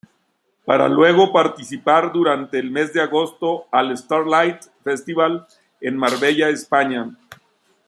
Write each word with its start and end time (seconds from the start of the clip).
Para 0.65 0.89
luego 0.89 1.31
participar 1.31 2.11
durante 2.11 2.57
el 2.57 2.71
mes 2.71 2.91
de 2.91 3.01
agosto 3.01 3.67
al 3.71 3.95
"Starlite 3.95 4.65
Festival" 4.83 5.45
en 5.79 5.95
Marbella, 5.95 6.49
España. 6.49 7.15